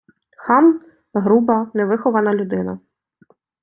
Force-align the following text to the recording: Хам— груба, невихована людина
Хам— 0.43 0.81
груба, 1.13 1.71
невихована 1.73 2.33
людина 2.33 2.79